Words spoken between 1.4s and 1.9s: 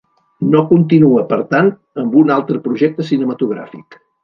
tant,